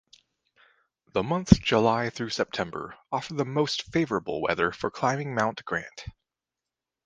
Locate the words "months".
1.21-1.59